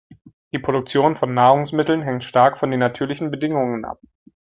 Die 0.51 0.57
Produktion 0.57 1.13
von 1.13 1.35
Nahrungsmitteln 1.35 2.01
hängt 2.01 2.23
stark 2.25 2.57
von 2.57 2.71
den 2.71 2.79
natürlichen 2.79 3.29
Bedingungen 3.29 3.85
ab. 3.85 3.99